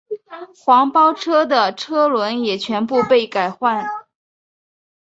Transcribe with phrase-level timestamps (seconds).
[0.65, 3.85] 黄包车的车轮也全部被改换。